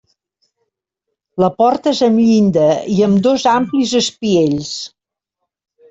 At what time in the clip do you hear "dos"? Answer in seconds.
3.31-3.47